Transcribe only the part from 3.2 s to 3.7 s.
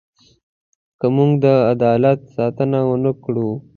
کړو.